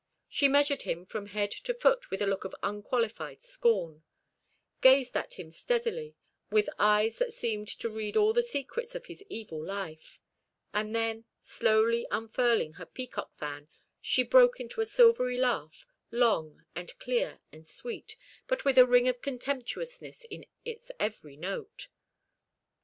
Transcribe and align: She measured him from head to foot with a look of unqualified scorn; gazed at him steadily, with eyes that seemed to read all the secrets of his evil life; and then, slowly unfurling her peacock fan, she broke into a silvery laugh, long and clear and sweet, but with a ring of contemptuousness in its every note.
She 0.27 0.47
measured 0.47 0.81
him 0.81 1.05
from 1.05 1.27
head 1.27 1.51
to 1.51 1.75
foot 1.75 2.09
with 2.09 2.23
a 2.23 2.25
look 2.25 2.43
of 2.43 2.55
unqualified 2.63 3.43
scorn; 3.43 4.01
gazed 4.81 5.15
at 5.15 5.33
him 5.35 5.51
steadily, 5.51 6.15
with 6.49 6.69
eyes 6.79 7.19
that 7.19 7.35
seemed 7.35 7.67
to 7.67 7.87
read 7.87 8.17
all 8.17 8.33
the 8.33 8.41
secrets 8.41 8.95
of 8.95 9.05
his 9.05 9.23
evil 9.29 9.63
life; 9.63 10.19
and 10.73 10.95
then, 10.95 11.25
slowly 11.43 12.07
unfurling 12.09 12.73
her 12.81 12.85
peacock 12.87 13.35
fan, 13.37 13.67
she 14.01 14.23
broke 14.23 14.59
into 14.59 14.81
a 14.81 14.87
silvery 14.87 15.37
laugh, 15.37 15.85
long 16.09 16.65
and 16.75 16.97
clear 16.97 17.39
and 17.51 17.67
sweet, 17.67 18.17
but 18.47 18.65
with 18.65 18.79
a 18.79 18.87
ring 18.87 19.07
of 19.07 19.21
contemptuousness 19.21 20.23
in 20.31 20.47
its 20.65 20.89
every 20.99 21.37
note. 21.37 21.89